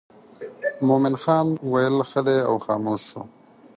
[0.87, 3.21] مومن خان ویل ښه دی او خاموش شو.